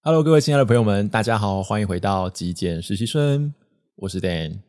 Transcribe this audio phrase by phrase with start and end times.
[0.00, 3.52] Hello，各位亲爱的朋友们，大家好，欢迎回到极简实习生，
[3.96, 4.60] 我是 Dan。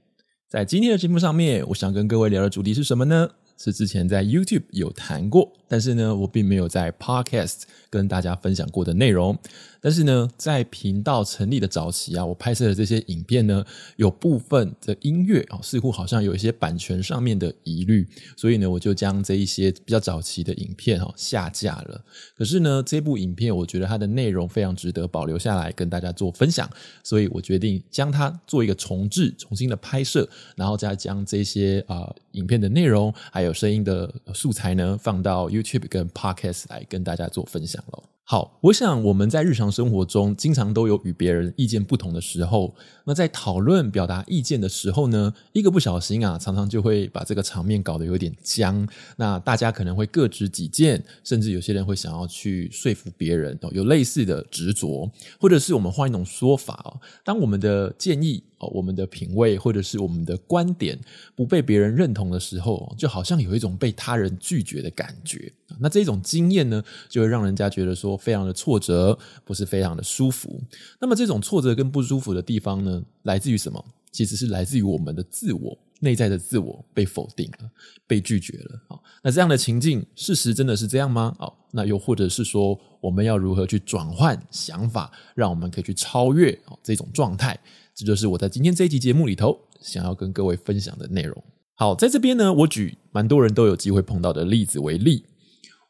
[0.48, 3.30] 在今天的节目上面，我想跟各位聊的主题是什么呢？
[3.56, 9.38] 是之前在 YouTube 有谈过，但是呢，我并没有在 Podcast 跟大家分享过的内容。
[9.82, 13.64] 但是呢，在频道成立的早期啊，我拍摄的这些影片呢，
[13.96, 18.06] 有部分的音乐啊，似乎好像有一些版权上面的疑虑，
[18.36, 22.04] 所以呢，我就将这一些比较早期的影片哈下架了。
[22.36, 26.70] 可是呢，这部影片我觉得它的内容非常值得保留下来跟大家做分享，
[27.02, 38.19] 所以我决定将它做一个重制、重新的拍摄，然后再将这些啊、影片的内容还有声音的素材呢，放到 YouTube 跟 Podcast 来跟大家做分享喽。
[38.32, 42.76] 好，我想我们在日常生活中经常都有与别人意见不同的时候。
[43.06, 48.88] 那在讨论表达意见的时候呢，一个不小心啊，常常就会把这个场面搞得有点僵。
[49.18, 61.00] 那大家可能会各执己见，甚至有些人会想要去说服别人，有类似的执着，或者是我们换一种说法哦，当我们的建议哦，我们的品味或者是我们的观点
[61.36, 65.52] 不被别人认同的时候，就好像有一种被他人拒绝的感觉。
[65.80, 70.62] 那这种经验呢，就会让人家觉得说非常的挫折，不是非常的舒服。
[71.00, 73.84] 那么这种挫折跟不舒服的地方呢，来自于什么？
[74.12, 77.70] 其实是来自于我们的自我内在的自我被否定了，
[78.08, 78.82] 被拒绝了。
[78.88, 81.36] 好，那这样的情境，事实真的是这样吗？
[81.38, 87.58] 好，那又或者是说，我们要如何去转换想法，让我们可以去超越哦这种状态？
[87.94, 91.44] 这就是我在今天这一集节目里头想要跟各位分享的内容。
[91.76, 95.24] 好，在这边呢，我举蛮多人都有机会碰到的例子为例。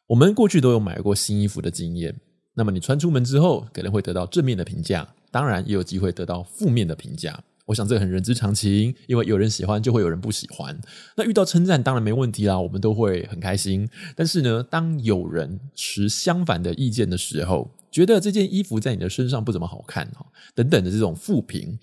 [0.09, 2.19] 我们过去都有买过新衣服的经验，
[2.55, 5.07] 那么你穿出门之后，可能会得到正面的评价。
[5.29, 10.75] 当然也有机会得到负面的评价，我想这很人之常情，因为有人喜欢就会有人不喜欢。
[11.15, 13.87] 那遇到称赞当然没问题啦，我们都会很开心。
[14.15, 21.77] 但是呢，当有人持相反的意见的时候，觉得这件衣服在你的身上不怎么好看哦，等等的这种负评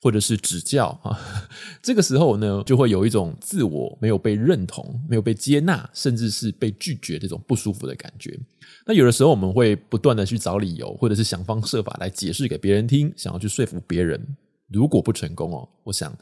[0.00, 1.18] 或者是指教啊，
[1.82, 8.38] 这个时候呢，就会有一种自我没有被认同、没有被接纳，甚至是被拒绝这种不舒服的感觉。
[8.86, 14.36] 那有的时候我们会不断的去找理由，或者是想方设法来解释给别人听，想要去说服别人。
[14.70, 16.12] 如果不成功哦，我想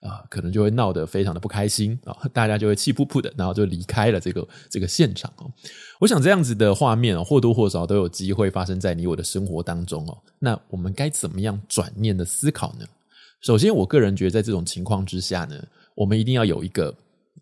[0.00, 5.50] 啊、可能就会闹得非常的不开心啊，大家就会气噗噗的，然后就离开了这个这个现场哦。
[5.98, 10.18] 我想这样子的画面哦，或多或少都有机会发生在你我的生活当中哦。
[10.38, 12.86] 那我们该怎么样转念的思考呢？
[13.40, 15.56] 首先，我个人觉得在这种情况之下呢，
[15.94, 16.94] 我们一定要有一个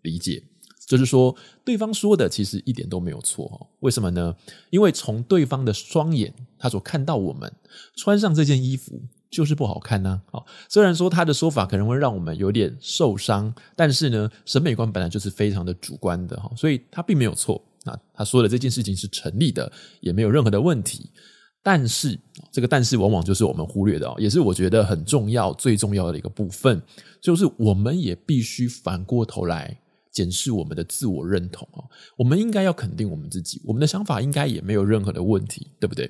[0.03, 0.41] 理解。
[0.87, 1.35] 就是说，
[1.65, 3.67] 对方说的其实一点都没有错哦。
[3.79, 4.33] 为什么呢？
[4.69, 7.51] 因为从对方的双眼，他所看到我们
[7.95, 9.01] 穿上这件衣服
[9.33, 10.21] 就是不好看呢。
[10.31, 17.59] 好，虽然说他的说法可能会让我们有点受伤，但是呢，审美观本来就是非常的主观的哈，所以他并没有错。
[17.83, 21.09] 那他说的这件事情是成立的，也没有任何的问题。
[21.63, 22.19] 但是
[22.51, 26.79] 这个但是往往就是我们忽略的哦，也是我觉得很重要、最重要的一个部分，
[27.19, 29.79] 就是我们也必须反过头来。
[30.11, 31.83] 检视我们的自我认同哦，
[32.15, 36.07] 我们应该要肯定我们自己，我们的想法应该也没有任何的问题，对不对？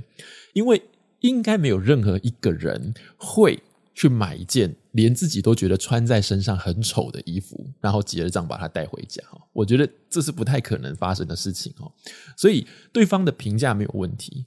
[0.51, 0.83] 因为
[1.23, 3.61] 应该没有任何一个人会
[3.93, 9.21] 去买一件连自己都觉得穿在身上很丑的衣服，然后结了账把它带回家。
[9.51, 11.91] 我觉得这是不太可能发生的事情哦。
[12.37, 14.45] 所以对方的评价没有问题，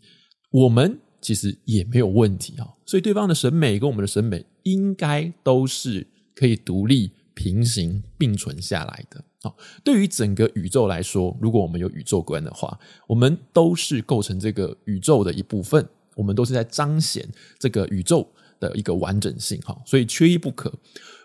[0.50, 2.74] 我们其实也没有问题哦。
[2.86, 7.10] 所以对方的审美跟我们的审美应该都是可以独立。
[7.36, 9.22] 平行并存下来的。
[9.42, 9.54] 好，
[9.84, 17.24] 对于整个宇宙来说，如果我们有宇宙观的话，我们都是构成这个宇宙的一部分，我们都是在彰显
[17.60, 18.28] 这个宇宙
[18.58, 19.60] 的一个完整性。
[19.60, 20.72] 哈，所以缺一不可。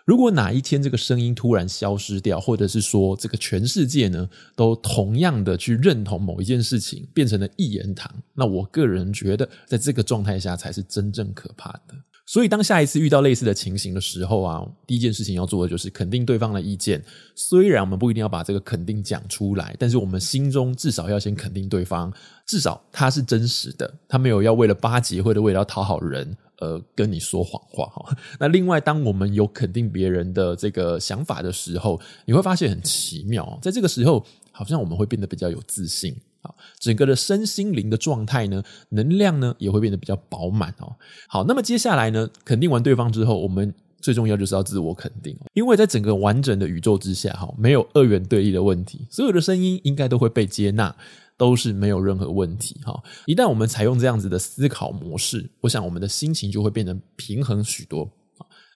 [0.04, 11.94] 如果哪一天这个声音突然消失掉，或者是说这个全世界呢都同样的去认同某一件事情，变成了一言堂，那我个人觉得，在这个状态下才是真正可怕的。
[12.32, 17.04] 所以，当下一次遇到类似的情形的时候啊，第一件事情要做的就是肯定对方的意见。
[17.34, 22.10] 虽然我们不一定要把这个肯定讲出来，但是我们心中至少要先肯定对方，
[22.46, 28.16] 至少他是真实的，他没有要为了巴结或者为了要讨好人而跟你说谎话哈。
[28.40, 36.16] 那另外，当我们有肯定别人的这个想法的时候，你会发现很奇妙，在这个时候，好像我们会变得比较有自信。
[36.42, 40.94] 好，整个的身心灵的状态呢，能量呢也会变得比较饱满哦。
[41.28, 50.94] 好，那么接下来呢，肯定完对方之后，我们最重要就是要自我肯定，因为在整个完整的宇宙之下，哈，没有二元对立的问题，所有的声音应该都会被接纳，
[51.36, 53.00] 都是没有任何问题哈。
[53.26, 58.10] 一旦我们采用这样子的思考模式，我想我们的心情就会变得平衡许多。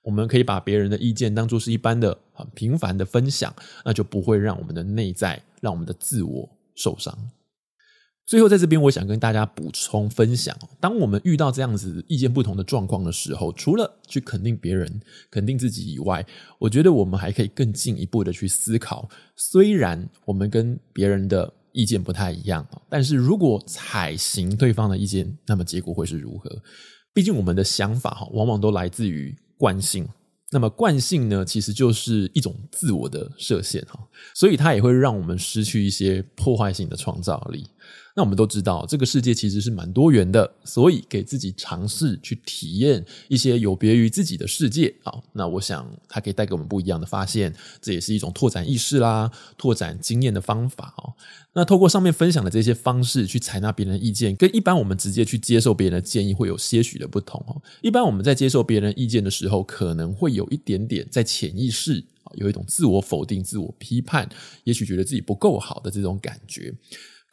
[0.04, 3.52] 我们可以把别人的意见当作是一般的很平凡的分享，
[3.84, 7.12] 那就不会让我们的内在，让我们的自我受伤。
[8.26, 15.00] 最后，在这边我想跟大家补充分享，当我们遇到这样子意见不同的状况的时候，除了去肯定别人、
[15.30, 16.26] 肯定自己以外，
[16.58, 19.08] 我觉得我们还可以更进一步的去思考。
[19.36, 26.50] 虽然我们跟别人的意见不太一样，但是如果采行对方的意见，那么结果会是如何？
[27.14, 30.04] 毕竟我们的想法哈，往往都来自于惯性。
[30.50, 34.00] 那么惯性呢，其实就是一种自我的设限哈，
[34.34, 37.64] 所以它也会让我们失去一些破坏性的创造力。
[38.16, 45.12] 那我们都知道，这个世界其实是蛮多元的，所以给自己尝试去体验一些有别于自己的世界啊。
[45.34, 51.12] 那我想，它可以带给我们不一样的发现，这也是一种拓展意识啦、拓展经验的方法哦。
[51.52, 57.60] 那透过上面分享的这些方式去采纳别人的意见，跟一般我们直接去接受别人的建议会有些许的不同哦。
[57.82, 64.26] 一般我们在接受别人意见的时候，可能会有一点点在潜意识啊，有一种自我否定、自我批判，
[64.64, 66.72] 也许觉得自己不够好的这种感觉。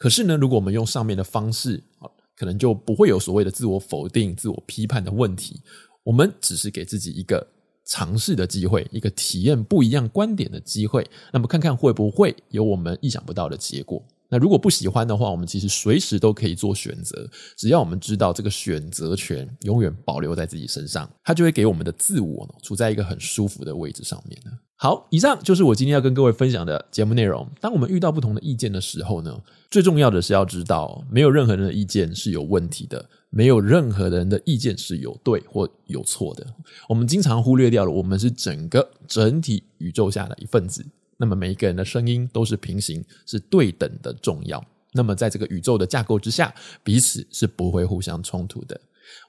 [0.04, 5.62] 可是呢，如果我们用上面的方式啊，可能就不会有所谓的自我否定、自我批判的问题。
[6.04, 7.48] 我们只是给自己一个
[7.86, 11.10] 尝试的机会，一个体验不一样观点的机会。
[11.32, 14.04] 那么看看会不会有我们意想不到的结果。
[14.34, 17.30] 那如果不喜欢的话，我们其实随时都可以做选择。
[17.56, 24.42] 只要我们知道这个选择权永远保留在自己身上，它就会给我们的自我处在一个很舒服的位置上面。
[24.76, 27.48] 好，以上就是我今天要跟各位分享的节目内容。
[27.62, 29.40] 当我们遇到不同的意见的时候呢，
[29.70, 36.44] 最重要的是要知道，没有任何人的意见是有问题的，没有任何人的意见是有对或有错的。
[36.90, 40.84] 我们经常忽略掉了，我们是整个整体宇宙下的一份子。
[41.24, 44.62] 那么每一个人的声音都是平行，是对等的重要。
[44.92, 46.54] 那么在这个宇宙的架构之下，
[46.84, 48.78] 彼此是不会互相冲突的。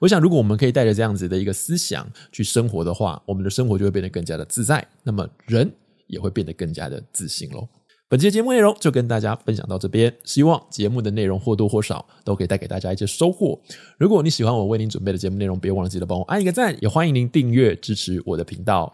[0.01, 4.85] 我想，如果我们可以带着这样子的一个思想去生活的话，我们的生活就会变得更加的自在。
[5.03, 5.73] 那么人
[6.07, 7.65] 也会变得更加的自信喽。
[8.09, 13.59] 本期的节目内容就跟大家分享到这边，希望节目的内容或多或少都可以带给大家一些收获。
[13.97, 18.93] 如果你喜欢我为您准备的节目内容，别忘了记得帮我按一个赞，也欢迎您订阅支持我的频道。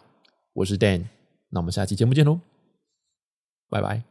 [0.53, 1.03] 我是 Dan，
[1.50, 2.50] 那我们下期节目见喽。
[3.71, 4.10] 拜拜。